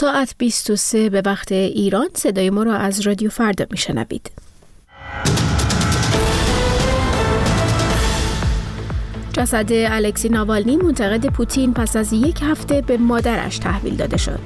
ساعت 0.00 0.34
23 0.38 1.10
به 1.10 1.22
وقت 1.24 1.52
ایران 1.52 2.08
صدای 2.14 2.50
ما 2.50 2.62
را 2.62 2.74
از 2.74 3.00
رادیو 3.00 3.30
فردا 3.30 3.64
میشنوید. 3.70 4.30
جسد 9.32 9.72
الکسی 9.72 10.28
ناوالنی 10.28 10.76
منتقد 10.76 11.26
پوتین 11.26 11.74
پس 11.74 11.96
از 11.96 12.12
یک 12.12 12.38
هفته 12.42 12.80
به 12.82 12.96
مادرش 12.96 13.58
تحویل 13.58 13.96
داده 13.96 14.16
شد. 14.16 14.40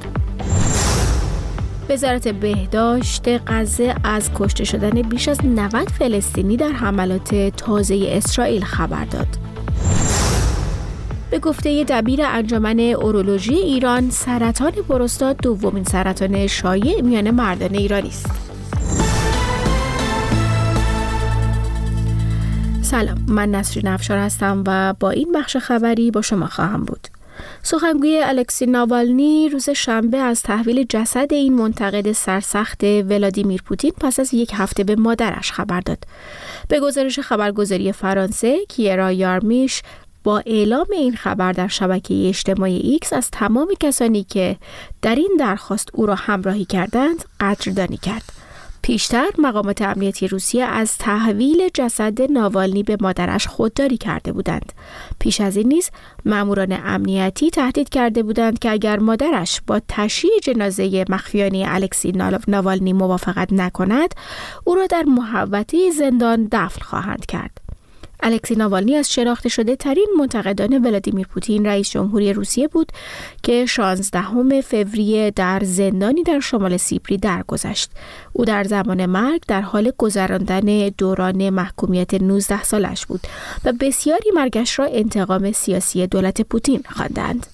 وزارت 1.91 2.29
بهداشت 2.29 3.29
غزه 3.47 3.95
از 4.05 4.31
کشته 4.35 4.65
شدن 4.65 5.03
بیش 5.03 5.29
از 5.29 5.39
90 5.45 5.89
فلسطینی 5.89 6.57
در 6.57 6.73
حملات 6.73 7.35
تازه 7.35 8.07
اسرائیل 8.09 8.65
خبر 8.65 9.05
داد. 9.05 9.54
به 11.35 11.40
گفته 11.40 11.85
دبیر 11.85 12.21
انجمن 12.22 12.80
اورولوژی 12.80 13.54
ایران 13.54 14.10
سرطان 14.10 14.72
پروستات 14.72 15.37
دومین 15.42 15.84
سرطان 15.84 16.46
شایع 16.46 17.01
میان 17.01 17.30
مردان 17.30 17.75
ایرانی 17.75 18.09
است. 18.09 18.27
سلام 22.83 23.27
من 23.28 23.51
نصری 23.51 23.83
نفشار 23.84 24.19
هستم 24.19 24.65
و 24.66 24.95
با 25.01 25.11
این 25.11 25.33
بخش 25.33 25.56
خبری 25.56 26.11
با 26.11 26.23
شما 26.23 26.47
خواهم 26.47 26.84
بود. 26.84 27.09
سخنگوی 27.62 28.23
الکسی 28.25 28.66
ناوالنی 28.66 29.48
روز 29.48 29.70
شنبه 29.70 30.19
از 30.19 30.42
تحویل 30.42 30.87
جسد 30.89 31.33
این 31.33 31.55
منتقد 31.55 32.12
سرسخت 32.12 32.84
ولادیمیر 32.84 33.62
پوتین 33.62 33.92
پس 34.01 34.20
از 34.20 34.34
یک 34.34 34.51
هفته 34.55 34.84
به 34.84 34.97
مادرش 34.97 35.53
خبر 35.53 35.80
داد. 35.80 35.98
به 36.69 36.80
گزارش 36.80 37.20
خبرگزاری 37.20 37.92
فرانسه 37.92 38.66
کیرا 38.69 39.12
یارمیش 39.12 39.83
با 40.24 40.42
اعلام 40.46 40.87
این 40.92 41.16
خبر 41.16 41.52
در 41.52 41.69
شبکه 41.69 42.28
اجتماعی 42.28 42.77
ایکس 42.77 43.12
از 43.12 43.30
تمام 43.30 43.69
کسانی 43.80 44.24
که 44.24 44.56
در 45.02 45.14
این 45.14 45.37
درخواست 45.38 45.88
او 45.92 46.06
را 46.06 46.14
همراهی 46.14 46.64
کردند 46.64 47.24
قدردانی 47.41 47.97
کرد. 47.97 48.23
پیشتر 48.83 49.27
مقامات 49.38 49.83
امنیتی 49.83 50.28
روسیه 50.28 50.64
از 50.64 50.98
تحویل 50.98 51.69
جسد 51.75 52.33
ناوالنی 52.33 52.83
به 52.83 52.97
مادرش 53.00 53.47
خودداری 53.47 53.97
کرده 53.97 54.33
بودند. 54.33 54.72
پیش 55.19 55.41
از 55.41 55.56
این 55.56 55.69
نیز 55.69 55.91
ماموران 56.25 56.72
امنیتی 56.84 57.50
تهدید 57.50 57.88
کرده 57.88 58.22
بودند 58.22 58.59
که 58.59 58.70
اگر 58.70 58.98
مادرش 58.98 59.61
با 59.66 59.81
تشییع 59.88 60.38
جنازه 60.42 61.05
مخفیانه 61.09 61.64
الکسی 61.66 62.12
ناوالنی 62.48 62.92
موافقت 62.92 63.53
نکند، 63.53 64.14
او 64.64 64.75
را 64.75 64.86
در 64.86 65.03
محوطه 65.03 65.91
زندان 65.91 66.48
دفن 66.53 66.81
خواهند 66.81 67.27
کرد. 67.27 67.64
الکسی 68.25 68.55
ناوالنی 68.55 68.97
از 68.97 69.12
شناخته 69.12 69.48
شده 69.48 69.77
ترین 69.77 70.06
منتقدان 70.19 70.86
ولادیمیر 70.86 71.27
پوتین 71.27 71.67
رئیس 71.67 71.91
جمهوری 71.91 72.33
روسیه 72.33 72.69
بود 72.69 72.92
که 73.42 73.66
16 73.66 74.61
فوریه 74.61 75.31
در 75.31 75.61
زندانی 75.64 76.22
در 76.22 76.41
شمال 76.41 76.77
سیپری 76.77 77.16
درگذشت. 77.19 77.91
او 78.33 78.44
در 78.44 78.64
زمان 78.64 79.06
مرگ 79.06 79.42
در 79.48 79.61
حال 79.61 79.92
گذراندن 79.98 80.89
دوران 80.98 81.50
محکومیت 81.50 82.14
19 82.14 82.62
سالش 82.62 83.06
بود 83.06 83.20
و 83.64 83.72
بسیاری 83.81 84.31
مرگش 84.34 84.78
را 84.78 84.84
انتقام 84.84 85.53
سیاسی 85.53 86.06
دولت 86.06 86.41
پوتین 86.42 86.83
خواندند. 86.91 87.53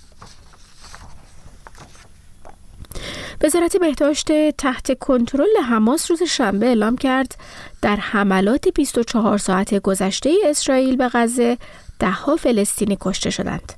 وزارت 3.43 3.77
بهداشت 3.77 4.51
تحت 4.51 4.99
کنترل 4.99 5.57
حماس 5.69 6.11
روز 6.11 6.23
شنبه 6.23 6.67
اعلام 6.67 6.97
کرد 6.97 7.35
در 7.83 7.97
حملات 7.97 8.69
24 8.69 9.39
ساعت 9.39 9.75
گذشته 9.75 10.31
اسرائیل 10.45 10.97
به 10.97 11.11
غزه 11.13 11.59
دهها 11.99 12.37
فلسطینی 12.37 12.99
کشته 13.01 13.31
شدند. 13.31 13.73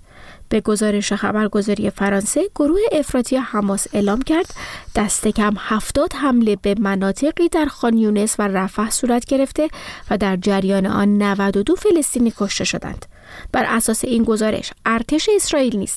به 0.48 0.60
گزارش 0.60 1.12
خبرگزاری 1.12 1.90
فرانسه 1.90 2.42
گروه 2.54 2.80
افراطی 2.92 3.36
حماس 3.36 3.86
اعلام 3.92 4.22
کرد 4.22 4.54
دست 4.94 5.28
کم 5.28 5.54
هفتاد 5.58 6.12
حمله 6.12 6.56
به 6.56 6.74
مناطقی 6.78 7.48
در 7.48 7.66
خان 7.66 7.98
یونس 7.98 8.36
و 8.38 8.42
رفح 8.48 8.90
صورت 8.90 9.24
گرفته 9.24 9.68
و 10.10 10.18
در 10.18 10.36
جریان 10.36 10.86
آن 10.86 11.22
92 11.22 11.74
فلسطینی 11.74 12.32
کشته 12.38 12.64
شدند. 12.64 13.06
بر 13.52 13.64
اساس 13.68 14.04
این 14.04 14.24
گزارش 14.24 14.72
ارتش 14.86 15.28
اسرائیل 15.36 15.76
نیز 15.76 15.96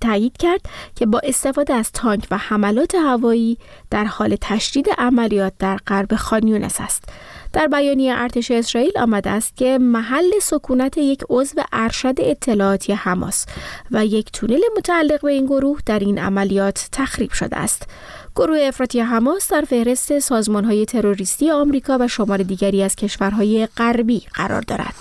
تایید 0.00 0.36
کرد 0.36 0.60
که 0.94 1.06
با 1.06 1.20
استفاده 1.24 1.74
از 1.74 1.92
تانک 1.92 2.26
و 2.30 2.36
حملات 2.36 2.94
هوایی 2.94 3.58
در 3.90 4.04
حال 4.04 4.36
تشدید 4.40 4.88
عملیات 4.98 5.52
در 5.58 5.76
غرب 5.76 6.16
خانیونس 6.16 6.80
است 6.80 7.04
در 7.52 7.66
بیانیه 7.66 8.14
ارتش 8.16 8.50
اسرائیل 8.50 8.98
آمده 8.98 9.30
است 9.30 9.56
که 9.56 9.78
محل 9.78 10.38
سکونت 10.42 10.98
یک 10.98 11.24
عضو 11.30 11.62
ارشد 11.72 12.14
اطلاعاتی 12.18 12.92
حماس 12.92 13.46
و 13.90 14.06
یک 14.06 14.32
تونل 14.32 14.60
متعلق 14.76 15.20
به 15.22 15.32
این 15.32 15.46
گروه 15.46 15.80
در 15.86 15.98
این 15.98 16.18
عملیات 16.18 16.88
تخریب 16.92 17.32
شده 17.32 17.56
است 17.56 17.88
گروه 18.36 18.58
افراطی 18.62 19.00
حماس 19.00 19.52
در 19.52 19.60
فهرست 19.60 20.18
سازمانهای 20.18 20.84
تروریستی 20.84 21.50
آمریکا 21.50 21.98
و 22.00 22.08
شمار 22.08 22.38
دیگری 22.38 22.82
از 22.82 22.96
کشورهای 22.96 23.68
غربی 23.76 24.22
قرار 24.34 24.60
دارد. 24.60 24.94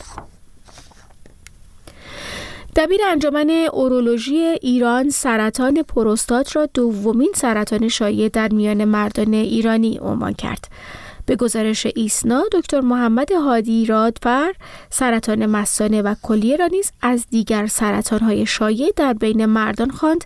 دبیر 2.76 3.02
انجمن 3.12 3.50
اورولوژی 3.74 4.38
ایران 4.38 5.10
سرطان 5.10 5.84
پروستات 5.84 6.56
را 6.56 6.66
دومین 6.66 7.32
سرطان 7.36 7.88
شایع 7.88 8.30
در 8.30 8.54
میان 8.54 8.86
مردان 8.86 9.34
ایرانی 9.34 10.00
عنوان 10.02 10.34
کرد. 10.34 10.68
به 11.26 11.36
گزارش 11.36 11.88
ایسنا 11.96 12.44
دکتر 12.52 12.82
محمد 12.82 13.32
هادی 13.32 13.86
رادفر 13.86 14.54
سرطان 14.90 15.46
مسانه 15.46 16.02
و 16.02 16.16
کلیه 16.22 16.56
را 16.56 16.68
نیز 16.68 16.92
از 17.02 17.26
دیگر 17.30 17.68
سرطانهای 17.68 18.46
شایع 18.46 18.92
در 18.96 19.14
بین 19.14 19.46
مردان 19.46 19.92
خواند 19.92 20.24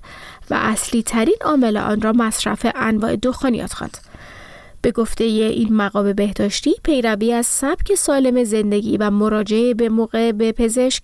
و 0.50 0.54
اصلی 0.60 1.04
ترین 1.04 1.38
عامل 1.42 1.78
آن 1.78 2.02
را 2.02 2.12
مصرف 2.12 2.66
انواع 2.76 3.16
دخانیات 3.16 3.74
خواند. 3.74 4.09
به 4.82 4.92
گفته 4.92 5.24
این 5.24 5.76
مقام 5.76 6.14
بهداشتی 6.14 6.76
پیروی 6.84 7.34
از 7.34 7.46
سبک 7.46 7.96
سالم 7.96 8.44
زندگی 8.44 8.98
و 8.98 9.10
مراجعه 9.10 9.74
به 9.74 9.90
موقع 9.90 10.32
به 10.32 10.52
پزشک 10.52 11.04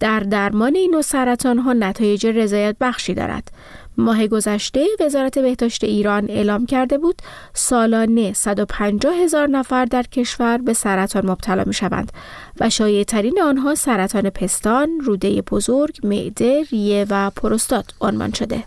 در 0.00 0.20
درمان 0.20 0.74
این 0.74 0.90
نوع 0.90 1.02
سرطان 1.02 1.58
ها 1.58 1.72
نتایج 1.72 2.26
رضایت 2.26 2.76
بخشی 2.80 3.14
دارد. 3.14 3.48
ماه 3.96 4.26
گذشته 4.26 4.86
وزارت 5.00 5.38
بهداشت 5.38 5.84
ایران 5.84 6.30
اعلام 6.30 6.66
کرده 6.66 6.98
بود 6.98 7.22
سالانه 7.54 8.32
150 8.32 9.14
هزار 9.14 9.48
نفر 9.48 9.84
در 9.84 10.02
کشور 10.02 10.58
به 10.58 10.72
سرطان 10.72 11.26
مبتلا 11.30 11.64
می 11.66 11.74
شوند 11.74 12.12
و 12.60 12.70
شایع 12.70 13.04
ترین 13.04 13.42
آنها 13.42 13.74
سرطان 13.74 14.30
پستان، 14.30 15.00
روده 15.00 15.42
بزرگ، 15.42 15.98
معده، 16.02 16.62
ریه 16.70 17.06
و 17.10 17.30
پروستات 17.30 17.86
عنوان 18.00 18.32
شده. 18.32 18.64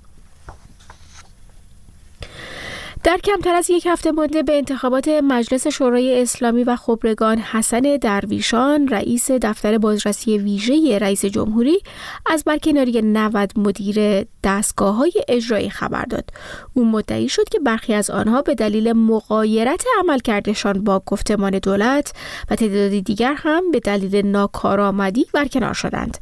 در 3.05 3.17
کمتر 3.17 3.55
از 3.55 3.69
یک 3.69 3.85
هفته 3.85 4.11
مانده 4.11 4.43
به 4.43 4.57
انتخابات 4.57 5.07
مجلس 5.07 5.67
شورای 5.67 6.21
اسلامی 6.21 6.63
و 6.63 6.75
خبرگان 6.75 7.37
حسن 7.37 7.97
درویشان 8.01 8.87
رئیس 8.87 9.31
دفتر 9.31 9.77
بازرسی 9.77 10.37
ویژه 10.37 10.99
رئیس 10.99 11.25
جمهوری 11.25 11.79
از 12.25 12.43
برکناری 12.43 13.01
90 13.01 13.51
مدیر 13.59 14.25
دستگاه 14.43 14.95
های 14.95 15.11
اجرایی 15.27 15.69
خبر 15.69 16.05
داد. 16.05 16.29
او 16.73 16.85
مدعی 16.85 17.29
شد 17.29 17.49
که 17.49 17.59
برخی 17.59 17.93
از 17.93 18.09
آنها 18.09 18.41
به 18.41 18.55
دلیل 18.55 18.93
مقایرت 18.93 19.83
عملکردشان 19.99 20.83
با 20.83 21.03
گفتمان 21.05 21.59
دولت 21.59 22.13
و 22.51 22.55
تعدادی 22.55 23.01
دیگر 23.01 23.33
هم 23.37 23.71
به 23.71 23.79
دلیل 23.79 24.25
ناکارآمدی 24.25 25.27
برکنار 25.33 25.73
شدند. 25.73 26.17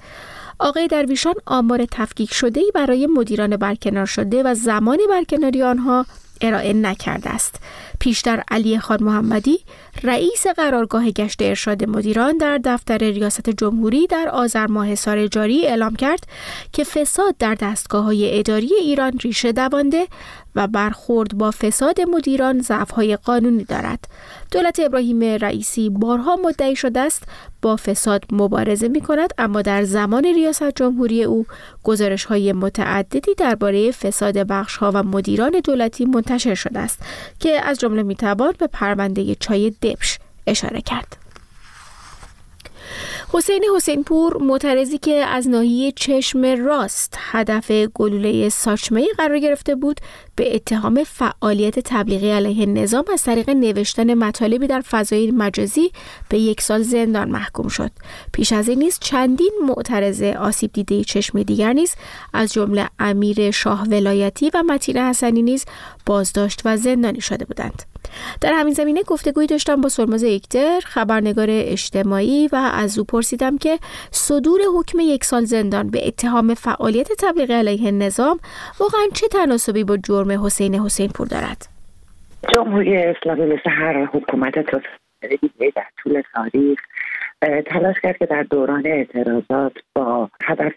آقای 0.59 0.87
درویشان 0.87 1.35
آمار 1.45 1.85
تفکیک 1.91 2.33
شده 2.33 2.61
برای 2.75 3.07
مدیران 3.07 3.57
برکنار 3.57 4.05
شده 4.05 4.43
و 4.43 4.53
زمان 4.53 4.97
برکناری 5.09 5.63
آنها 5.63 6.05
ارائه 6.41 6.73
نکرده 6.73 7.29
است. 7.29 7.55
پیشتر 7.99 8.43
علی 8.51 8.79
خان 8.79 9.03
محمدی 9.03 9.59
رئیس 10.03 10.47
قرارگاه 10.47 11.11
گشت 11.11 11.41
ارشاد 11.41 11.83
مدیران 11.83 12.37
در 12.37 12.59
دفتر 12.65 12.97
ریاست 12.97 13.49
جمهوری 13.49 14.07
در 14.07 14.29
آذر 14.29 14.67
ماه 14.67 14.95
سال 14.95 15.27
جاری 15.27 15.67
اعلام 15.67 15.95
کرد 15.95 16.27
که 16.73 16.83
فساد 16.83 17.35
در 17.39 17.55
دستگاه 17.55 18.03
های 18.03 18.39
اداری 18.39 18.71
ایران 18.81 19.11
ریشه 19.23 19.51
دوانده 19.51 20.07
و 20.55 20.67
برخورد 20.67 21.37
با 21.37 21.51
فساد 21.51 22.01
مدیران 22.01 22.61
ضعف‌های 22.61 23.15
قانونی 23.15 23.63
دارد. 23.63 24.07
دولت 24.53 24.79
ابراهیم 24.79 25.23
رئیسی 25.23 25.89
بارها 25.89 26.35
مدعی 26.35 26.75
شده 26.75 26.99
است 26.99 27.23
با 27.61 27.75
فساد 27.75 28.23
مبارزه 28.31 28.87
می 28.87 29.01
کند 29.01 29.33
اما 29.37 29.61
در 29.61 29.83
زمان 29.83 30.23
ریاست 30.23 30.75
جمهوری 30.75 31.23
او 31.23 31.45
گزارش 31.83 32.25
های 32.25 32.53
متعددی 32.53 33.35
درباره 33.37 33.91
فساد 33.91 34.37
بخش 34.37 34.77
ها 34.77 34.91
و 34.93 35.03
مدیران 35.03 35.61
دولتی 35.63 36.05
منتشر 36.05 36.55
شده 36.55 36.79
است 36.79 36.99
که 37.39 37.61
از 37.65 37.79
جمله 37.79 38.03
می 38.03 38.15
به 38.57 38.67
پرونده 38.67 39.35
چای 39.35 39.69
دبش 39.69 40.19
اشاره 40.47 40.81
کرد. 40.81 41.22
حسین 43.33 43.63
حسین 43.75 44.03
پور 44.03 44.37
معترضی 44.37 44.97
که 44.97 45.13
از 45.13 45.49
ناحیه 45.49 45.91
چشم 45.91 46.45
راست 46.45 47.17
هدف 47.19 47.71
گلوله 47.71 48.49
ساچمه 48.49 49.07
قرار 49.17 49.39
گرفته 49.39 49.75
بود 49.75 49.99
به 50.35 50.55
اتهام 50.55 51.03
فعالیت 51.03 51.79
تبلیغی 51.79 52.31
علیه 52.31 52.65
نظام 52.65 53.03
از 53.13 53.23
طریق 53.23 53.49
نوشتن 53.49 54.13
مطالبی 54.13 54.67
در 54.67 54.81
فضای 54.81 55.31
مجازی 55.31 55.91
به 56.29 56.39
یک 56.39 56.61
سال 56.61 56.81
زندان 56.81 57.29
محکوم 57.29 57.67
شد. 57.67 57.91
پیش 58.31 58.53
از 58.53 58.69
این 58.69 58.79
نیز 58.79 58.97
چندین 59.01 59.53
معترض 59.67 60.21
آسیب 60.21 60.73
دیده 60.73 61.03
چشم 61.03 61.43
دیگر 61.43 61.73
نیز 61.73 61.95
از 62.33 62.53
جمله 62.53 62.89
امیر 62.99 63.51
شاه 63.51 63.83
ولایتی 63.83 64.51
و 64.53 64.63
متین 64.67 64.97
حسنی 64.97 65.41
نیز 65.41 65.65
بازداشت 66.05 66.61
و 66.65 66.77
زندانی 66.77 67.21
شده 67.21 67.45
بودند. 67.45 67.92
در 68.41 68.53
همین 68.53 68.73
زمینه 68.73 69.03
گفتگویی 69.03 69.47
داشتم 69.47 69.81
با 69.81 69.89
سرماز 69.89 70.23
یکتر 70.23 70.79
خبرنگار 70.85 71.47
اجتماعی 71.49 72.49
و 72.51 72.55
از 72.73 72.99
او 72.99 73.05
پرسیدم 73.05 73.57
که 73.57 73.79
صدور 74.11 74.61
حکم 74.77 74.99
یک 74.99 75.23
سال 75.23 75.43
زندان 75.43 75.91
به 75.91 76.07
اتهام 76.07 76.53
فعالیت 76.53 77.07
تبلیغ 77.19 77.51
علیه 77.51 77.91
نظام 77.91 78.39
واقعا 78.79 79.03
چه 79.13 79.27
تناسبی 79.27 79.83
با 79.83 79.97
جرم 79.97 80.45
حسین 80.45 80.75
حسین 80.75 81.09
پور 81.09 81.27
دارد؟ 81.27 81.67
جمهوری 82.55 82.97
اسلامی 82.97 83.45
مثل 83.45 83.69
هر 83.69 84.05
حکومت 84.05 84.53
دیگه 85.29 85.71
در 85.75 85.85
طول 86.03 86.21
تاریخ 86.33 86.79
تلاش 87.65 87.95
کرد 88.03 88.17
که 88.17 88.25
در 88.25 88.43
دوران 88.43 88.83
اعتراضات 88.85 89.73
با 89.95 90.29
هدف 90.43 90.73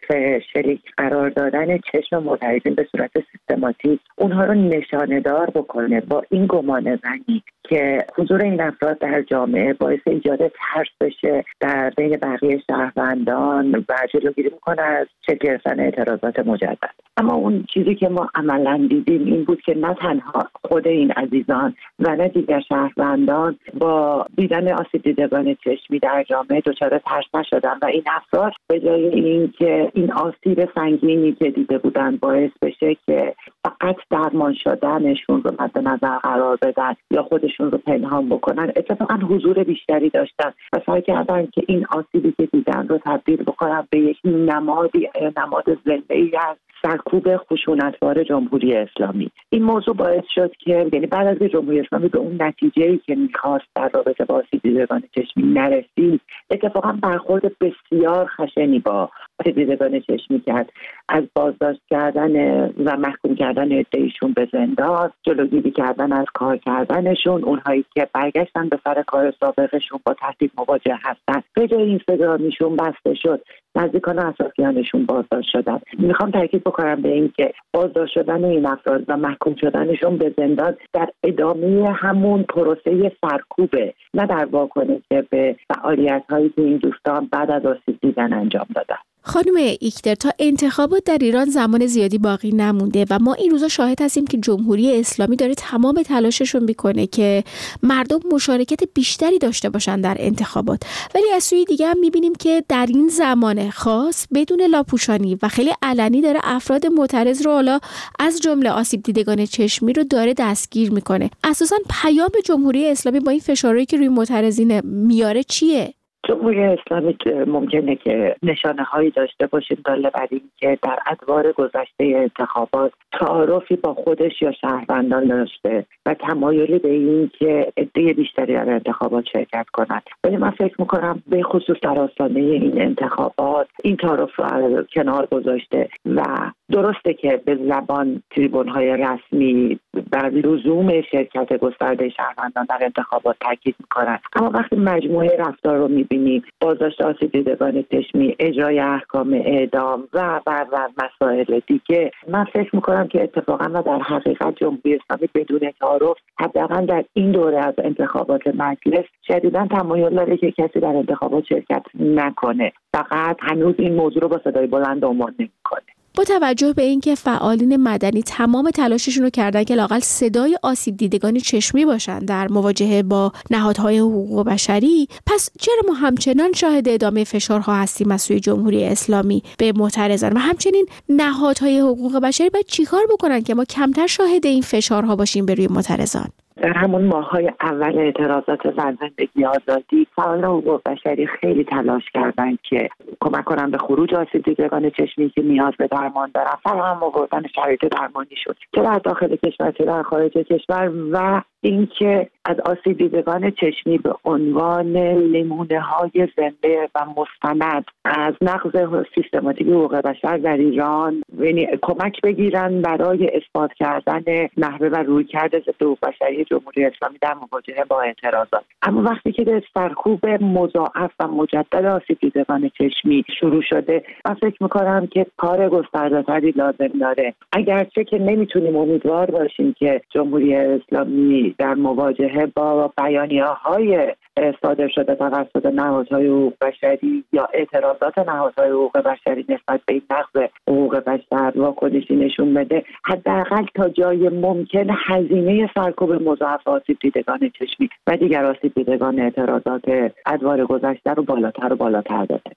شریک 0.52 0.80
قرار 0.96 1.30
دادن 1.30 1.78
چشم 1.78 2.22
معترضین 2.22 2.74
به 2.74 2.86
صورت 2.92 3.10
سیستماتیک 3.32 4.00
اونها 4.16 4.44
رو 4.44 4.54
نشانه 4.54 5.20
دار 5.20 5.50
بکنه 5.50 6.00
با 6.00 6.22
این 6.30 6.46
گمان 6.46 6.82
زنی 6.96 7.42
که 7.68 8.04
حضور 8.16 8.42
این 8.42 8.60
افراد 8.60 8.98
در 8.98 9.22
جامعه 9.22 9.72
باعث 9.72 10.00
ایجاد 10.06 10.38
ترس 10.38 10.88
بشه 11.00 11.44
در 11.60 11.92
بین 11.96 12.16
بقیه 12.16 12.62
شهروندان 12.66 13.84
و 13.88 13.94
جلوگیری 14.12 14.50
می‌کنه 14.50 14.82
از 14.82 15.06
چه 15.26 15.34
گرفتن 15.34 15.80
اعتراضات 15.80 16.38
مجدد. 16.38 16.90
اما 17.16 17.34
اون 17.34 17.64
چیزی 17.74 17.94
که 17.94 18.08
ما 18.08 18.30
عملا 18.34 18.86
دیدیم 18.90 19.24
این 19.24 19.44
بود 19.44 19.60
که 19.60 19.74
نه 19.74 19.94
تنها 19.94 20.48
خود 20.64 20.88
این 20.88 21.10
عزیزان 21.10 21.74
و 21.98 22.16
نه 22.16 22.28
دیگر 22.28 22.60
شهروندان 22.60 23.58
با 23.74 24.26
دیدن 24.36 24.72
آسیب 24.72 25.02
دیدگان 25.02 25.56
چشمی 25.64 25.98
در 25.98 26.24
جامعه 26.28 26.55
دچار 26.60 26.98
ترس 26.98 27.24
نشدن 27.34 27.78
و 27.82 27.86
این 27.86 28.04
افراد 28.06 28.52
به 28.68 28.80
جای 28.80 29.06
اینکه 29.06 29.90
این 29.94 30.12
آسیب 30.12 30.68
سنگینی 30.74 31.32
که 31.32 31.50
دیده 31.50 31.78
بودن 31.78 32.16
باعث 32.16 32.50
بشه 32.62 32.96
که 33.06 33.34
فقط 33.64 33.96
درمان 34.10 34.54
شدنشون 34.54 35.42
رو 35.42 35.50
مد 35.58 35.78
نظر 35.78 36.18
قرار 36.18 36.58
بدن 36.62 36.94
یا 37.10 37.22
خودشون 37.22 37.70
رو 37.70 37.78
پنهان 37.78 38.28
بکنن 38.28 38.72
اتفاقا 38.76 39.14
حضور 39.14 39.64
بیشتری 39.64 40.10
داشتن 40.10 40.52
و 40.72 40.80
سعی 40.86 41.02
کردن 41.02 41.46
که 41.46 41.62
این 41.68 41.86
آسیبی 41.90 42.34
که 42.36 42.46
دیدن 42.46 42.88
رو 42.88 42.98
تبدیل 43.04 43.42
بکنن 43.42 43.88
به 43.90 43.98
یک 43.98 44.18
نمادی 44.24 45.08
نماد 45.36 45.78
زنده 45.84 46.14
ای 46.14 46.36
از 46.36 46.56
سرکوب 46.82 47.36
خشونتبار 47.36 48.24
جمهوری 48.24 48.76
اسلامی. 48.76 49.30
این 49.50 49.62
موضوع 49.62 49.94
باعث 49.94 50.24
شد 50.34 50.52
که 50.58 50.88
یعنی 50.92 51.06
بعد 51.06 51.26
از 51.26 51.48
جمهوری 51.48 51.80
اسلامی 51.80 52.08
به 52.08 52.18
اون 52.18 52.42
نتیجه 52.42 52.82
ای 52.82 52.98
که 52.98 53.14
می‌خواست 53.14 53.64
در 53.74 53.90
رابطه 53.94 54.24
با 54.24 54.42
دیدگان 54.62 55.02
چشمی 55.14 55.42
نرسید 55.42 56.20
اتفاقا 56.50 56.92
برخورد 57.02 57.42
بسیار 57.58 58.26
خشنی 58.26 58.78
با 58.78 59.10
دیدگان 59.44 60.00
چشمی 60.00 60.40
کرد 60.40 60.72
از 61.08 61.24
بازداشت 61.34 61.80
کردن 61.90 62.64
و 62.68 62.96
محکوم 62.96 63.34
کردن 63.34 63.78
ادهیشون 63.78 64.32
به 64.32 64.48
زندان 64.52 65.12
جلوگیری 65.22 65.70
کردن 65.70 66.12
از 66.12 66.26
کار 66.34 66.56
کردنشون 66.56 67.44
اونهایی 67.44 67.84
که 67.94 68.08
برگشتن 68.14 68.68
به 68.68 68.78
سر 68.84 69.02
کار 69.02 69.34
سابقشون 69.40 70.00
با 70.06 70.14
تهدید 70.14 70.52
مواجه 70.58 70.98
هستن. 71.02 71.42
به 71.54 71.68
جای 71.68 71.82
اینستاگرامیشون 71.82 72.76
بسته 72.76 73.14
شد. 73.14 73.42
نزدیکان 73.74 74.18
اطرافیانشون 74.18 75.06
بازداشت 75.06 75.48
شدن. 75.52 75.80
می‌خوام 75.98 76.30
تاکید 76.30 76.64
بکنم 76.64 77.02
به 77.02 77.08
اینکه 77.08 77.52
بازداشت 77.72 78.12
شدن 78.14 78.44
این 78.44 78.66
افراد 78.66 79.04
و 79.08 79.16
محکوم 79.16 79.54
شدنشون 79.54 80.16
به 80.16 80.34
زندان 80.36 80.76
در 80.92 81.08
ادامه 81.24 81.92
همون 81.92 82.42
پروسه 82.42 83.12
سرکوبه. 83.20 83.94
نه 84.14 84.26
در 84.26 84.44
واکنش 84.44 85.02
به 85.30 85.56
فعالیت 85.74 86.24
هایی 86.30 86.48
که 86.48 86.62
این 86.62 86.76
دوستان 86.76 87.28
بعد 87.32 87.50
از 87.50 87.66
آسیب 87.66 87.98
دیدن 88.02 88.32
انجام 88.32 88.66
دادن. 88.74 89.05
خانم 89.26 89.76
ایکتر 89.80 90.14
تا 90.14 90.30
انتخابات 90.38 91.04
در 91.04 91.18
ایران 91.20 91.50
زمان 91.50 91.86
زیادی 91.86 92.18
باقی 92.18 92.52
نمونده 92.52 93.06
و 93.10 93.18
ما 93.18 93.34
این 93.34 93.50
روزا 93.50 93.68
شاهد 93.68 94.02
هستیم 94.02 94.26
که 94.26 94.38
جمهوری 94.38 95.00
اسلامی 95.00 95.36
داره 95.36 95.54
تمام 95.54 96.02
تلاششون 96.02 96.64
می‌کنه 96.64 97.06
که 97.06 97.44
مردم 97.82 98.20
مشارکت 98.32 98.80
بیشتری 98.94 99.38
داشته 99.38 99.70
باشن 99.70 100.00
در 100.00 100.16
انتخابات. 100.18 100.82
ولی 101.14 101.24
از 101.34 101.44
سوی 101.44 101.64
دیگه 101.64 101.86
هم 101.86 101.98
می‌بینیم 101.98 102.32
که 102.34 102.64
در 102.68 102.86
این 102.88 103.08
زمان 103.08 103.70
خاص 103.70 104.26
بدون 104.34 104.62
لاپوشانی 104.62 105.38
و 105.42 105.48
خیلی 105.48 105.72
علنی 105.82 106.20
داره 106.20 106.40
افراد 106.44 106.86
معترض 106.86 107.42
رو 107.42 107.52
حالا 107.52 107.80
از 108.18 108.40
جمله 108.40 108.70
آسیب 108.70 109.02
دیدگان 109.02 109.46
چشمی 109.46 109.92
رو 109.92 110.04
داره 110.04 110.34
دستگیر 110.34 110.90
می‌کنه. 110.90 111.30
اساسا 111.44 111.76
پیام 111.90 112.30
جمهوری 112.44 112.88
اسلامی 112.88 113.20
با 113.20 113.30
این 113.30 113.40
فشارهایی 113.40 113.86
که 113.86 113.96
روی 113.96 114.08
معترضین 114.08 114.80
میاره 114.80 115.42
چیه؟ 115.42 115.94
جمهوری 116.28 116.62
اسلامی 116.62 117.16
ممکنه 117.46 117.96
که 117.96 118.36
نشانه 118.42 118.82
هایی 118.82 119.10
داشته 119.10 119.46
باشیم 119.46 119.78
داله 119.84 120.10
بر 120.10 120.26
این 120.30 120.40
که 120.56 120.78
در 120.82 120.98
ادوار 121.06 121.52
گذشته 121.52 122.04
انتخابات 122.04 122.92
تعارفی 123.12 123.76
با 123.76 123.94
خودش 123.94 124.42
یا 124.42 124.52
شهروندان 124.52 125.24
داشته 125.24 125.86
و 126.06 126.14
تمایلی 126.14 126.78
به 126.78 126.88
این 126.88 127.30
که 127.38 127.72
عده 127.76 128.12
بیشتری 128.12 128.54
در 128.54 128.70
انتخابات 128.70 129.24
شرکت 129.32 129.66
کنند. 129.72 130.02
ولی 130.24 130.36
من 130.36 130.50
فکر 130.50 130.74
می‌کنم 130.78 131.22
به 131.26 131.42
خصوص 131.42 131.76
در 131.82 131.98
آستانه 131.98 132.40
این 132.40 132.82
انتخابات 132.82 133.68
این 133.84 133.96
تعارف 133.96 134.36
رو 134.36 134.84
کنار 134.94 135.26
گذاشته 135.26 135.88
و 136.06 136.22
درسته 136.72 137.14
که 137.14 137.42
به 137.44 137.58
زبان 137.68 138.22
تریبون 138.30 138.68
های 138.68 138.96
رسمی 138.96 139.80
بر 140.10 140.30
لزوم 140.30 141.02
شرکت 141.02 141.56
گسترده 141.58 142.08
شهروندان 142.08 142.66
در 142.68 142.78
انتخابات 142.80 143.36
تاکید 143.40 143.74
می‌کنند. 143.80 144.20
اما 144.36 144.50
وقتی 144.50 144.76
مجموعه 144.76 145.36
رفتار 145.38 145.76
رو 145.76 145.88
می‌بینیم 145.88 146.42
بازداشت 146.60 147.00
آسیب 147.00 147.32
دیدگان 147.32 147.84
چشمی 147.92 148.36
اجرای 148.38 148.80
احکام 148.80 149.32
اعدام 149.32 150.08
و 150.12 150.40
و 150.46 150.64
و 150.72 150.88
مسائل 151.04 151.60
دیگه 151.66 152.10
من 152.28 152.44
فکر 152.44 152.76
می‌کنم 152.76 153.08
که 153.08 153.22
اتفاقا 153.22 153.70
و 153.74 153.82
در 153.82 153.98
حقیقت 153.98 154.56
جمهوری 154.56 154.94
اسلامی 154.94 155.28
بدون 155.34 155.70
تعارف 155.80 156.16
حداقل 156.40 156.86
در 156.86 157.04
این 157.12 157.32
دوره 157.32 157.58
از 157.58 157.74
انتخابات 157.78 158.46
مجلس 158.46 159.04
شدیدا 159.28 159.66
تمایل 159.66 160.14
داره 160.14 160.36
که 160.36 160.50
کسی 160.50 160.80
در 160.80 160.96
انتخابات 160.96 161.44
شرکت 161.44 161.82
نکنه. 162.00 162.72
فقط 162.92 163.36
هنوز 163.40 163.74
این 163.78 163.94
موضوع 163.94 164.22
رو 164.22 164.28
با 164.28 164.40
صدای 164.44 164.66
بلند 164.66 165.04
عنوان 165.04 165.34
نمی‌کنه. 165.38 165.95
با 166.16 166.24
توجه 166.24 166.72
به 166.72 166.82
اینکه 166.82 167.14
فعالین 167.14 167.76
مدنی 167.76 168.22
تمام 168.22 168.70
تلاششون 168.70 169.24
رو 169.24 169.30
کردن 169.30 169.64
که 169.64 169.74
لاقل 169.74 170.00
صدای 170.00 170.58
آسیب 170.62 170.96
دیدگان 170.96 171.38
چشمی 171.38 171.84
باشن 171.84 172.18
در 172.18 172.48
مواجهه 172.48 173.02
با 173.02 173.32
نهادهای 173.50 173.98
حقوق 173.98 174.46
بشری 174.46 175.08
پس 175.26 175.50
چرا 175.58 175.82
ما 175.88 175.94
همچنان 175.94 176.52
شاهد 176.52 176.88
ادامه 176.88 177.24
فشارها 177.24 177.74
هستیم 177.74 178.10
از 178.10 178.22
سوی 178.22 178.40
جمهوری 178.40 178.84
اسلامی 178.84 179.42
به 179.58 179.72
معترضان؟ 179.72 180.32
و 180.32 180.38
همچنین 180.38 180.86
نهادهای 181.08 181.80
حقوق 181.80 182.16
بشری 182.16 182.50
باید 182.50 182.66
چیکار 182.66 183.06
بکنن 183.10 183.42
که 183.42 183.54
ما 183.54 183.64
کمتر 183.64 184.06
شاهد 184.06 184.46
این 184.46 184.62
فشارها 184.62 185.16
باشیم 185.16 185.46
به 185.46 185.54
روی 185.54 185.66
معترضان؟ 185.66 186.28
در 186.66 186.72
همون 186.72 187.04
ماهای 187.04 187.52
اول 187.60 187.98
اعتراضات 187.98 188.76
زن 188.76 188.98
زندگی 189.00 189.44
آزادی 189.44 190.06
فعال 190.16 190.44
حقوق 190.44 190.80
بشری 190.86 191.26
خیلی 191.26 191.64
تلاش 191.64 192.02
کردند 192.14 192.58
که 192.62 192.88
کمک 193.20 193.44
کنن 193.44 193.70
به 193.70 193.78
خروج 193.78 194.14
آسیب 194.14 194.42
دیدگان 194.42 194.90
چشمی 194.90 195.30
که 195.30 195.42
نیاز 195.42 195.72
به 195.78 195.86
درمان 195.86 196.30
دارن. 196.34 196.54
فراهم 196.64 197.02
آوردن 197.02 197.42
شرایط 197.54 197.84
درمانی 197.84 198.36
شد. 198.44 198.56
چه 198.74 198.82
در 198.82 198.98
داخل 198.98 199.36
کشور 199.36 199.70
چه 199.70 199.84
در 199.84 200.02
خارج 200.02 200.32
کشور 200.32 200.92
و 201.12 201.42
اینکه 201.60 202.30
از 202.44 202.56
آسیب 202.60 202.98
دیدگان 202.98 203.50
چشمی 203.50 203.98
به 203.98 204.14
عنوان 204.24 204.86
نمونه 205.32 205.80
های 205.80 206.28
زنده 206.36 206.88
و 206.94 207.06
مستند 207.16 207.84
از 208.04 208.34
نقض 208.40 209.04
سیستماتیک 209.14 209.66
حقوق 209.66 209.96
بشر 209.96 210.36
در 210.36 210.56
ایران 210.56 211.22
یعنی 211.38 211.68
کمک 211.82 212.20
بگیرن 212.20 212.82
برای 212.82 213.30
اثبات 213.36 213.72
کردن 213.72 214.22
نحوه 214.56 214.88
و 214.88 214.96
رویکرد 214.96 215.58
ضد 215.58 215.82
حقوق 215.82 215.98
بشری 216.02 216.44
جمهوری 216.56 216.84
اسلامی 216.84 217.18
در 217.20 217.34
مواجهه 217.34 217.84
با 217.84 218.02
اعتراضات. 218.02 218.64
اما 218.82 219.02
وقتی 219.02 219.32
که 219.32 219.44
به 219.44 219.62
سرکوب 219.74 220.26
مضاعف 220.26 221.10
و 221.20 221.28
مجدد 221.28 221.84
آسیب 221.84 222.18
دیدگان 222.20 222.70
چشمی 222.78 223.24
شروع 223.40 223.62
شده 223.62 224.02
من 224.26 224.34
فکر 224.34 224.62
می‌کنم 224.62 225.06
که 225.06 225.26
کار 225.36 225.68
گستردهتری 225.68 226.50
لازم 226.50 226.98
داره. 227.00 227.34
اگرچه 227.52 228.04
که 228.04 228.18
نمی‌تونیم 228.18 228.76
امیدوار 228.76 229.30
باشیم 229.30 229.72
که 229.72 230.00
جمهوری 230.10 230.54
اسلامی 230.56 231.54
در 231.58 231.74
مواجهه 231.74 232.46
با 232.46 232.92
بیانیه 232.98 233.44
های 233.44 234.14
صادر 234.62 234.88
شده 234.88 235.14
توسط 235.14 235.66
نهادهای 235.66 236.26
حقوق 236.26 236.52
بشری 236.60 237.24
یا 237.32 237.48
اعتراضات 237.54 238.18
نهادهای 238.18 238.70
حقوق 238.70 238.98
بشری 238.98 239.46
نسبت 239.48 239.80
به 239.86 239.92
این 239.92 240.02
نقض 240.10 240.50
حقوق 240.68 240.96
بشر 240.96 241.52
واکنشی 241.56 242.16
نشون 242.16 242.54
بده. 242.54 242.84
حداقل 243.04 243.66
تا 243.74 243.88
جای 243.88 244.28
ممکن 244.28 244.86
هزینه 245.06 245.70
سرکوب 245.74 246.12
مضاعف 246.12 246.68
آسیب 246.68 246.98
دیدگان 247.00 247.50
چشمی 247.58 247.88
و 248.06 248.16
دیگر 248.16 248.44
آسیب 248.44 248.74
دیدگان 248.74 249.20
اعتراضات 249.20 249.84
ادوار 250.26 250.66
گذشته 250.66 251.10
رو 251.10 251.22
بالاتر 251.22 251.72
و 251.72 251.76
بالاتر 251.76 252.24
بده. 252.24 252.56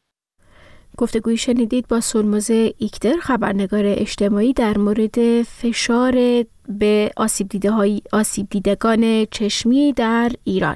گفتگوی 0.98 1.38
شنیدید 1.38 1.88
با 1.88 2.00
سلموز 2.00 2.52
ایکتر 2.78 3.14
خبرنگار 3.22 3.84
اجتماعی 3.86 4.54
در 4.54 4.78
مورد 4.78 5.42
فشار 5.42 6.14
به 6.80 7.12
آسیب, 7.18 7.48
دیده 7.50 7.72
های 7.72 8.02
آسیب 8.14 8.48
دیدگان 8.50 9.26
چشمی 9.26 9.94
در 9.94 10.30
ایران. 10.44 10.76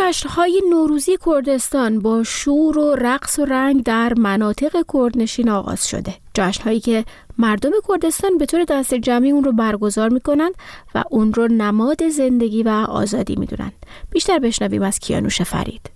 جشنهای 0.00 0.62
نوروزی 0.70 1.18
کردستان 1.26 1.98
با 1.98 2.22
شور 2.22 2.78
و 2.78 2.94
رقص 2.94 3.38
و 3.38 3.44
رنگ 3.44 3.82
در 3.82 4.14
مناطق 4.14 4.84
کردنشین 4.92 5.48
آغاز 5.48 5.88
شده. 5.88 6.14
جشنهایی 6.34 6.80
که 6.80 7.04
مردم 7.38 7.70
کردستان 7.88 8.38
به 8.38 8.46
طور 8.46 8.64
دست 8.64 8.94
جمعی 8.94 9.30
اون 9.30 9.44
رو 9.44 9.52
برگزار 9.52 10.08
می‌کنند 10.08 10.54
و 10.94 11.04
اون 11.10 11.34
رو 11.34 11.48
نماد 11.48 12.08
زندگی 12.08 12.62
و 12.62 12.68
آزادی 12.68 13.36
می‌دونند. 13.36 13.72
بیشتر 14.10 14.38
بشنویم 14.38 14.82
از 14.82 14.98
کیانوش 14.98 15.42
فرید. 15.42 15.90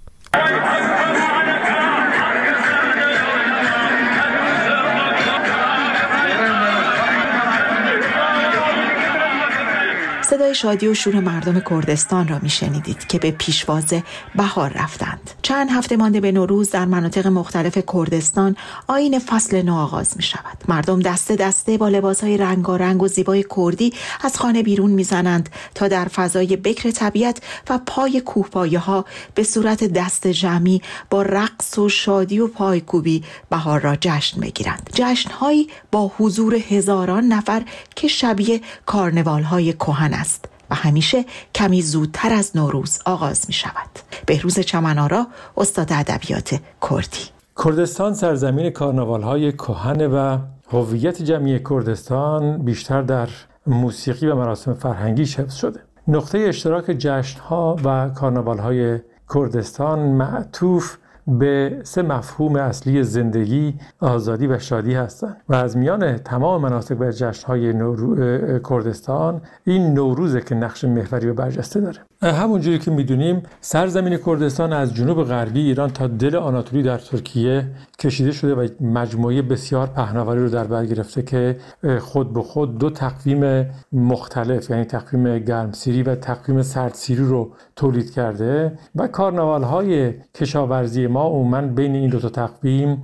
صدای 10.31 10.55
شادی 10.55 10.89
و 10.89 10.95
شور 10.95 11.21
مردم 11.21 11.61
کردستان 11.61 12.29
را 12.29 12.39
میشنیدید 12.43 13.07
که 13.07 13.19
به 13.19 13.31
پیشواز 13.31 13.95
بهار 14.35 14.73
رفتند. 14.75 15.31
چند 15.43 15.71
هفته 15.71 15.97
مانده 15.97 16.21
به 16.21 16.33
نوروز 16.33 16.71
در 16.71 16.85
مناطق 16.85 17.27
مختلف 17.27 17.79
کردستان 17.95 18.57
آین 18.87 19.19
فصل 19.19 19.63
نو 19.63 19.75
آغاز 19.75 20.17
می 20.17 20.23
شود 20.23 20.65
مردم 20.69 21.01
دسته 21.01 21.37
دسته 21.37 21.79
با 21.79 21.89
لباسهای 21.89 22.37
رنگارنگ 22.37 23.03
و 23.03 23.09
زیبای 23.09 23.45
کردی 23.57 23.93
از 24.21 24.37
خانه 24.37 24.63
بیرون 24.63 24.91
می‌زنند 24.91 25.49
تا 25.75 25.89
در 25.89 26.05
فضای 26.05 26.57
بکر 26.57 26.91
طبیعت 26.91 27.43
و 27.71 27.79
پای 27.87 28.21
کوهپایه 28.21 28.79
ها 28.79 29.05
به 29.35 29.43
صورت 29.43 29.85
دست 29.85 30.27
جمعی 30.27 30.83
با 31.11 31.23
رقص 31.23 31.79
و 31.79 31.89
شادی 31.89 32.39
و 32.39 32.47
پایکوبی 32.47 33.25
بهار 33.51 33.81
را 33.81 33.97
جشن 34.01 34.41
بگیرند. 34.41 34.91
جشنهایی 34.95 35.69
با 35.93 36.13
حضور 36.19 36.55
هزاران 36.55 37.25
نفر 37.25 37.63
که 37.97 38.09
شبیه 38.09 38.61
کارنوال 38.87 39.43
های 39.43 39.73
کهن 39.73 40.20
است 40.21 40.45
و 40.71 40.75
همیشه 40.75 41.25
کمی 41.55 41.83
زودتر 41.83 42.33
از 42.33 42.57
نوروز 42.57 42.99
آغاز 43.07 43.45
می 43.49 43.53
شود. 43.53 43.91
بهروز 44.27 44.61
چمنارا 44.61 45.27
استاد 45.57 45.93
ادبیات 45.93 46.61
کردی 46.91 47.31
کردستان 47.65 48.15
سرزمین 48.15 48.71
کارناوال 48.71 49.23
های 49.23 49.53
کهن 49.53 50.07
و 50.07 50.39
هویت 50.73 51.23
جمعی 51.23 51.59
کردستان 51.59 52.59
بیشتر 52.59 53.03
در 53.03 53.29
موسیقی 53.67 54.27
و 54.27 54.35
مراسم 54.35 54.75
فرهنگی 54.75 55.23
حفظ 55.23 55.55
شده. 55.55 55.81
نقطه 56.09 56.39
اشتراک 56.39 56.85
جشن 56.85 57.41
ها 57.41 57.77
و 57.85 58.09
کارناوال 58.09 58.59
های 58.59 58.99
کردستان 59.35 59.99
معطوف 59.99 60.97
به 61.39 61.81
سه 61.83 62.03
مفهوم 62.03 62.57
اصلی 62.57 63.03
زندگی، 63.03 63.75
آزادی 64.01 64.47
و 64.47 64.59
شادی 64.59 64.95
هستند. 64.95 65.37
و 65.49 65.55
از 65.55 65.77
میان 65.77 66.17
تمام 66.17 66.63
مناسک 66.63 67.01
و 67.01 67.11
جشنهای 67.11 67.73
نورو... 67.73 68.59
کردستان 68.59 69.43
این 69.65 69.95
نوروزه 69.95 70.41
که 70.41 70.55
نقش 70.55 70.85
محوری 70.85 71.29
و 71.29 71.35
برجسته 71.35 71.81
داره. 71.81 72.10
همونجوری 72.23 72.79
که 72.79 72.91
می‌دونیم 72.91 73.43
سرزمین 73.61 74.17
کردستان 74.27 74.73
از 74.73 74.95
جنوب 74.95 75.25
غربی 75.25 75.61
ایران 75.61 75.91
تا 75.91 76.07
دل 76.07 76.37
آناتولی 76.37 76.83
در 76.83 76.99
ترکیه 76.99 77.67
کشیده 77.99 78.33
شده 78.33 78.55
و 78.55 78.69
مجموعه 78.81 79.43
بسیار 79.43 79.87
پهناوری 79.87 80.41
رو 80.41 80.49
در 80.49 80.65
بر 80.65 80.87
گرفته 80.87 81.23
که 81.23 81.57
خود 82.01 82.33
به 82.33 82.43
خود 82.43 82.79
دو 82.79 82.91
تقویم 82.91 83.67
مختلف 83.93 84.71
یعنی 84.71 84.85
تقویم 84.85 85.39
گرمسیری 85.39 86.03
و 86.03 86.15
تقویم 86.15 86.63
سردسیری 86.63 87.25
رو 87.25 87.53
تولید 87.77 88.11
کرده 88.11 88.79
و 88.95 89.07
کارناوال 89.07 89.63
های 89.63 90.15
کشاورزی 90.35 91.07
ما 91.07 91.27
عموما 91.27 91.61
بین 91.61 91.95
این 91.95 92.11
دو 92.11 92.19
تا 92.19 92.29
تقویم 92.29 93.03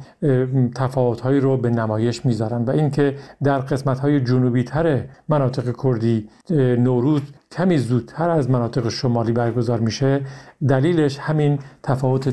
تفاوت 0.74 1.20
هایی 1.20 1.40
رو 1.40 1.56
به 1.56 1.70
نمایش 1.70 2.26
می‌ذارن. 2.26 2.64
و 2.64 2.70
اینکه 2.70 3.16
در 3.44 3.58
قسمت 3.58 3.98
های 3.98 4.20
جنوبی 4.20 4.64
تر 4.64 5.04
مناطق 5.28 5.74
کردی 5.82 6.28
نوروز 6.78 7.22
کمی 7.56 7.78
زودتر 7.78 8.30
از 8.30 8.50
مناطق 8.50 8.88
شمالی 8.88 9.32
برگزار 9.32 9.80
میشه. 9.80 10.20
دلیلش 10.68 11.18
همین 11.18 11.58
تفاوت 11.82 12.28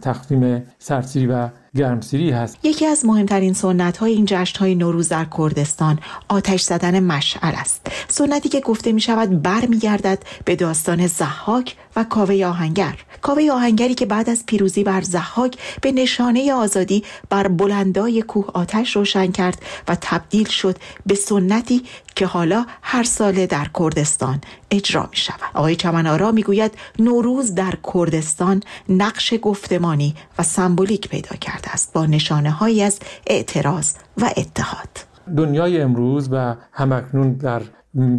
تقویم 0.00 0.62
سرسیری 0.78 1.26
و 1.26 1.48
گرمسیری 1.76 2.30
هست. 2.30 2.58
یکی 2.62 2.86
از 2.86 3.06
مهمترین 3.06 3.52
سنت 3.52 3.96
های 3.96 4.12
این 4.12 4.24
جشن 4.28 4.58
های 4.58 4.74
نوروز 4.74 5.08
در 5.08 5.26
کردستان 5.38 5.98
آتش 6.28 6.62
زدن 6.62 7.00
مشعل 7.00 7.52
است. 7.54 7.86
سنتی 8.08 8.48
که 8.48 8.60
گفته 8.60 8.92
می 8.92 9.00
شود 9.00 9.42
برمیگردد 9.42 10.22
به 10.44 10.56
داستان 10.56 11.06
زحاک 11.06 11.76
و 11.96 12.04
کاوه 12.04 12.44
آهنگر. 12.46 12.94
کاوه 13.22 13.50
آهنگری 13.52 13.94
که 13.94 14.06
بعد 14.06 14.30
از 14.30 14.46
پیروزی 14.46 14.84
بر 14.84 15.00
زحاک 15.00 15.58
به 15.80 15.92
نشانه 15.92 16.52
آزادی 16.52 17.04
بر 17.30 17.48
بلندای 17.48 18.22
کوه 18.22 18.46
آتش 18.54 18.96
روشن 18.96 19.30
کرد 19.30 19.62
و 19.88 19.96
تبدیل 20.00 20.48
شد 20.48 20.76
به 21.06 21.14
سنتی 21.14 21.82
که 22.14 22.26
حالا 22.26 22.66
هر 22.82 23.02
ساله 23.02 23.46
در 23.46 23.66
کردستان 23.78 24.40
اجرا 24.70 25.08
می 25.10 25.16
شود. 25.16 25.40
آقای 25.54 25.76
چمنارا 25.76 26.32
می 26.32 26.42
گوید 26.42 26.72
نوروز 26.98 27.54
در 27.54 27.74
کردستان 27.94 28.62
نقش 28.88 29.34
گفتمانی 29.42 30.14
و 30.38 30.42
سمبولیک 30.42 31.08
پیدا 31.08 31.36
کرده 31.36 31.70
است 31.70 31.92
با 31.92 32.06
نشانه 32.06 32.50
هایی 32.50 32.82
از 32.82 32.98
اعتراض 33.26 33.92
و 34.20 34.30
اتحاد. 34.36 34.88
دنیای 35.36 35.80
امروز 35.80 36.28
و 36.32 36.54
همکنون 36.72 37.32
در 37.32 37.62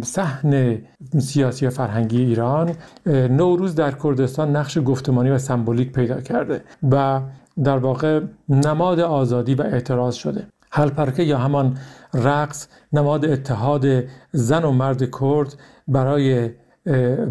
صحن 0.02 0.78
سیاسی 1.18 1.66
و 1.66 1.70
فرهنگی 1.70 2.22
ایران 2.22 2.72
نوروز 3.06 3.74
در 3.74 3.90
کردستان 4.02 4.56
نقش 4.56 4.78
گفتمانی 4.78 5.30
و 5.30 5.38
سمبولیک 5.38 5.92
پیدا 5.92 6.20
کرده 6.20 6.62
و 6.90 7.20
در 7.64 7.78
واقع 7.78 8.20
نماد 8.48 9.00
آزادی 9.00 9.54
و 9.54 9.62
اعتراض 9.62 10.14
شده. 10.14 10.46
هلپرکه 10.72 11.22
یا 11.22 11.38
همان 11.38 11.76
رقص 12.14 12.68
نماد 12.92 13.24
اتحاد 13.24 13.86
زن 14.32 14.64
و 14.64 14.72
مرد 14.72 15.10
کرد 15.20 15.56
برای 15.88 16.50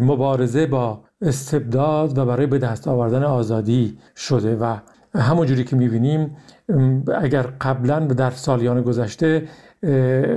مبارزه 0.00 0.66
با 0.66 1.00
استبداد 1.22 2.18
و 2.18 2.24
برای 2.24 2.46
به 2.46 2.58
دست 2.58 2.88
آوردن 2.88 3.22
آزادی 3.22 3.98
شده 4.16 4.56
و 4.56 4.76
همونجوری 5.14 5.64
که 5.64 5.76
می‌بینیم 5.76 6.36
اگر 7.14 7.42
قبلا 7.60 8.00
در 8.00 8.30
سالیان 8.30 8.82
گذشته 8.82 9.48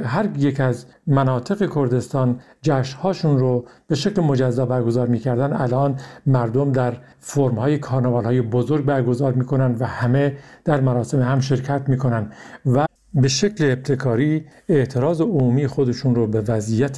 هر 0.06 0.30
یک 0.38 0.60
از 0.60 0.86
مناطق 1.08 1.74
کردستان 1.76 2.40
جشنهاشون 2.62 3.38
رو 3.38 3.66
به 3.88 3.96
شکل 3.96 4.22
مجزا 4.22 4.66
برگزار 4.66 5.08
می‌کردن. 5.08 5.54
الان 5.54 6.00
مردم 6.26 6.72
در 6.72 6.94
فرمهای 7.20 7.78
کانوال 7.78 8.26
های 8.26 8.42
بزرگ 8.42 8.86
برگزار 8.86 9.34
می‌کنن 9.34 9.76
و 9.80 9.86
همه 9.86 10.38
در 10.66 10.82
مراسم 10.82 11.22
هم 11.22 11.40
شرکت 11.40 11.90
می‌کنن 11.90 12.32
و 12.66 12.86
به 13.14 13.28
شکل 13.28 13.72
ابتکاری 13.72 14.46
اعتراض 14.70 15.22
عمومی 15.22 15.68
خودشون 15.68 16.16
رو 16.16 16.28
به 16.28 16.42
وضعیت 16.42 16.98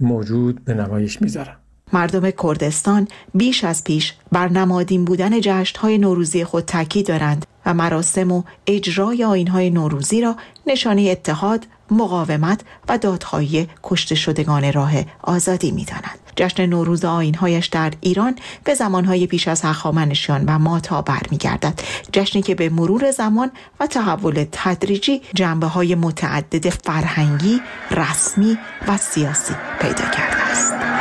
موجود 0.00 0.64
به 0.64 0.74
نمایش 0.74 1.22
می‌ذارن. 1.22 1.56
مردم 1.92 2.30
کردستان 2.30 3.08
بیش 3.34 3.64
از 3.64 3.84
پیش 3.84 4.14
بر 4.32 4.48
نمادین 4.48 5.04
بودن 5.04 5.40
جشنهای 5.40 5.98
نوروزی 5.98 6.44
خود 6.44 6.64
تاکید 6.64 7.06
دارند 7.06 7.46
و 7.66 7.74
مراسم 7.74 8.32
و 8.32 8.42
اجرای 8.66 9.24
آینهای 9.24 9.70
نوروزی 9.70 10.20
را 10.20 10.36
نشانه 10.68 11.02
اتحاد، 11.02 11.66
مقاومت 11.90 12.60
و 12.88 12.98
دادخواهی 12.98 13.68
کشته 13.82 14.14
شدگان 14.14 14.72
راه 14.72 14.92
آزادی 15.22 15.70
می 15.70 15.84
دانند. 15.84 16.18
جشن 16.36 16.66
نوروز 16.66 17.04
آینهایش 17.04 17.66
در 17.66 17.92
ایران 18.00 18.36
به 18.64 18.74
زمانهای 18.74 19.26
پیش 19.26 19.48
از 19.48 19.62
هخامنشیان 19.62 20.44
و 20.46 20.58
ماتا 20.58 21.02
برمیگردد 21.02 21.80
جشنی 22.12 22.42
که 22.42 22.54
به 22.54 22.68
مرور 22.68 23.10
زمان 23.10 23.50
و 23.80 23.86
تحول 23.86 24.46
تدریجی 24.52 25.22
جنبه 25.34 25.66
های 25.66 25.94
متعدد 25.94 26.68
فرهنگی، 26.68 27.60
رسمی 27.90 28.58
و 28.88 28.96
سیاسی 28.96 29.54
پیدا 29.80 30.04
کرده 30.04 30.42
است. 30.42 30.97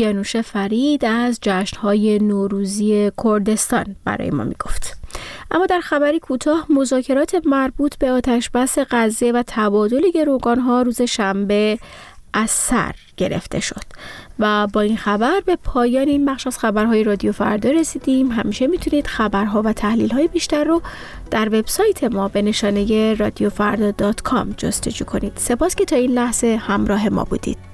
کیانوش 0.00 0.36
فرید 0.36 1.04
از 1.04 1.38
جشنهای 1.42 2.18
نوروزی 2.18 3.12
کردستان 3.24 3.96
برای 4.04 4.30
ما 4.30 4.44
می‌گفت. 4.44 4.96
اما 5.50 5.66
در 5.66 5.80
خبری 5.80 6.18
کوتاه 6.18 6.66
مذاکرات 6.70 7.42
مربوط 7.44 7.98
به 7.98 8.10
آتش 8.10 8.50
بس 8.50 8.78
غزه 8.90 9.32
و 9.32 9.42
تبادل 9.46 10.02
ها 10.66 10.82
روز 10.82 11.02
شنبه 11.02 11.78
از 12.32 12.50
سر 12.50 12.94
گرفته 13.16 13.60
شد 13.60 13.82
و 14.38 14.66
با 14.66 14.80
این 14.80 14.96
خبر 14.96 15.40
به 15.46 15.56
پایان 15.56 16.08
این 16.08 16.24
بخش 16.24 16.46
از 16.46 16.58
خبرهای 16.58 17.04
رادیو 17.04 17.32
فردا 17.32 17.70
رسیدیم. 17.70 18.32
همیشه 18.32 18.66
می‌تونید 18.66 19.06
خبرها 19.06 19.62
و 19.62 19.72
تحلیل 19.72 20.10
های 20.10 20.28
بیشتر 20.28 20.64
رو 20.64 20.82
در 21.30 21.48
وبسایت 21.48 22.04
ما 22.04 22.28
به 22.28 22.42
نشانه 22.42 23.14
رادیو 23.14 23.50
فردا 23.50 24.12
جستجو 24.56 25.04
کنید. 25.04 25.32
سپاس 25.36 25.74
که 25.74 25.84
تا 25.84 25.96
این 25.96 26.10
لحظه 26.10 26.56
همراه 26.56 27.08
ما 27.08 27.24
بودید. 27.24 27.69